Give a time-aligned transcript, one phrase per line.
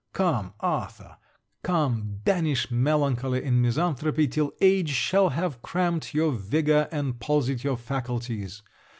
[0.13, 1.17] Come, Arthur!
[1.61, 2.21] come!
[2.23, 8.63] banish melancholy and misanthropy till age shall have cramped your vigour and palsied your faculties!